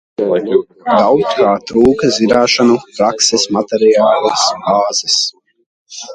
Daudz 0.85 1.35
kā 1.39 1.51
trūka- 1.71 2.09
zināšanu, 2.15 2.79
prakses, 2.95 3.45
materiālās 3.59 4.49
bāzes. 4.65 5.21